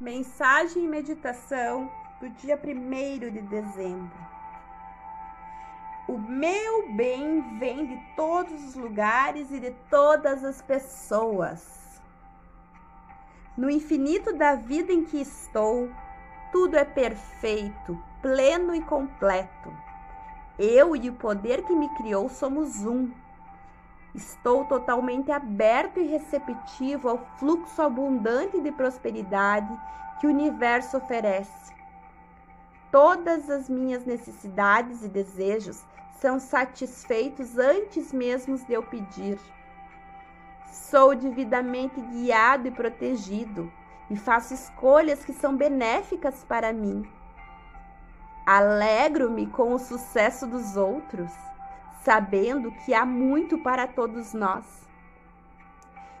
Mensagem 0.00 0.84
e 0.84 0.86
meditação 0.86 1.90
do 2.20 2.28
dia 2.30 2.56
1 2.56 3.18
de 3.32 3.42
dezembro. 3.42 4.16
O 6.06 6.16
meu 6.16 6.92
bem 6.92 7.58
vem 7.58 7.84
de 7.84 8.14
todos 8.14 8.62
os 8.62 8.76
lugares 8.76 9.50
e 9.50 9.58
de 9.58 9.72
todas 9.90 10.44
as 10.44 10.62
pessoas. 10.62 12.00
No 13.56 13.68
infinito 13.68 14.32
da 14.32 14.54
vida 14.54 14.92
em 14.92 15.04
que 15.04 15.20
estou, 15.20 15.90
tudo 16.52 16.76
é 16.76 16.84
perfeito, 16.84 18.00
pleno 18.22 18.76
e 18.76 18.80
completo. 18.82 19.76
Eu 20.56 20.94
e 20.94 21.10
o 21.10 21.14
poder 21.14 21.64
que 21.64 21.74
me 21.74 21.88
criou 21.96 22.28
somos 22.28 22.86
um. 22.86 23.10
Estou 24.14 24.64
totalmente 24.64 25.30
aberto 25.30 26.00
e 26.00 26.06
receptivo 26.06 27.08
ao 27.08 27.18
fluxo 27.38 27.82
abundante 27.82 28.60
de 28.60 28.72
prosperidade 28.72 29.72
que 30.18 30.26
o 30.26 30.30
universo 30.30 30.96
oferece. 30.96 31.72
Todas 32.90 33.50
as 33.50 33.68
minhas 33.68 34.06
necessidades 34.06 35.04
e 35.04 35.08
desejos 35.08 35.84
são 36.18 36.40
satisfeitos 36.40 37.58
antes 37.58 38.12
mesmo 38.12 38.56
de 38.56 38.72
eu 38.72 38.82
pedir. 38.82 39.38
Sou 40.72 41.14
devidamente 41.14 42.00
guiado 42.00 42.66
e 42.66 42.70
protegido 42.70 43.70
e 44.10 44.16
faço 44.16 44.54
escolhas 44.54 45.24
que 45.24 45.34
são 45.34 45.54
benéficas 45.54 46.44
para 46.44 46.72
mim. 46.72 47.06
Alegro-me 48.46 49.46
com 49.46 49.74
o 49.74 49.78
sucesso 49.78 50.46
dos 50.46 50.76
outros 50.76 51.30
sabendo 52.02 52.72
que 52.84 52.94
há 52.94 53.04
muito 53.04 53.58
para 53.58 53.86
todos 53.86 54.32
nós. 54.32 54.64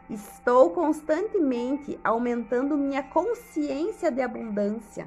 Estou 0.08 0.70
constantemente 0.70 1.98
aumentando 2.02 2.76
minha 2.76 3.02
consciência 3.02 4.10
de 4.10 4.22
abundância, 4.22 5.06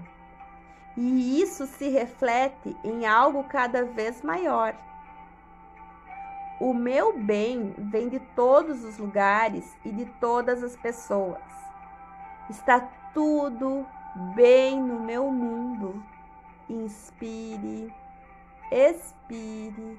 e 0.95 1.41
isso 1.41 1.66
se 1.66 1.89
reflete 1.89 2.75
em 2.83 3.05
algo 3.05 3.44
cada 3.45 3.83
vez 3.83 4.22
maior. 4.22 4.75
O 6.59 6.75
meu 6.75 7.17
bem 7.17 7.73
vem 7.75 8.09
de 8.09 8.19
todos 8.19 8.83
os 8.83 8.99
lugares 8.99 9.75
e 9.83 9.92
de 9.92 10.05
todas 10.19 10.61
as 10.61 10.75
pessoas. 10.75 11.42
Está 12.47 12.80
tudo 13.11 13.83
bem 14.36 14.80
no 14.80 14.99
meu 14.99 15.31
mundo. 15.31 16.03
Inspire, 16.69 17.92
expire 18.72 19.97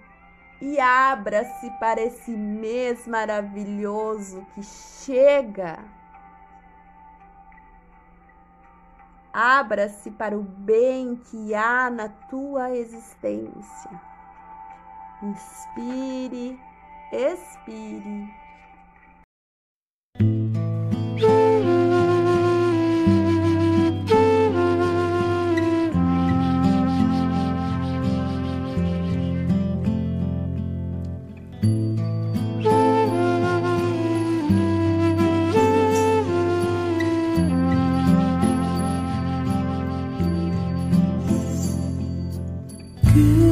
e 0.64 0.78
abra-se 0.78 1.68
para 1.80 2.00
esse 2.00 2.30
mês 2.30 3.04
maravilhoso 3.08 4.46
que 4.54 4.62
chega. 4.62 5.80
Abra-se 9.32 10.08
para 10.12 10.38
o 10.38 10.42
bem 10.44 11.16
que 11.16 11.52
há 11.52 11.90
na 11.90 12.08
tua 12.08 12.70
existência. 12.76 13.90
Inspire, 15.20 16.56
expire. 17.10 18.41
you. 43.14 43.51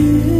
you. 0.00 0.39